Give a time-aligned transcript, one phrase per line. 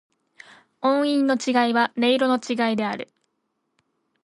[0.81, 3.07] 音韻の違いは、音色の違いである。